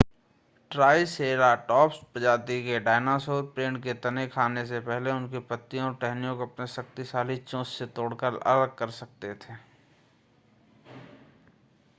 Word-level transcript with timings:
triceratops 0.71 1.97
प्रजाति 2.13 2.57
के 2.63 2.79
dinosaur 2.79 3.43
पेड़ 3.55 3.77
के 3.79 3.93
तने 4.05 4.25
खाने 4.29 4.65
से 4.65 4.79
पहले 4.89 5.11
उनकी 5.11 5.39
पत्तियों 5.51 5.85
और 5.85 5.95
टहनियों 6.01 6.35
को 6.37 6.45
अपनी 6.45 6.67
शक्तिशाली 6.69 7.37
चोंच 7.37 7.67
से 7.67 7.85
तोड़कर 7.95 8.39
अलग 8.47 8.75
कर 8.77 8.89
सकते 8.99 9.33
थे 9.37 9.59